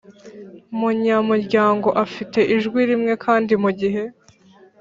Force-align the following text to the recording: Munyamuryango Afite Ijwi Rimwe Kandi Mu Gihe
Munyamuryango 0.77 1.87
Afite 2.03 2.39
Ijwi 2.55 2.81
Rimwe 2.89 3.13
Kandi 3.25 3.53
Mu 3.63 3.71
Gihe 3.79 4.03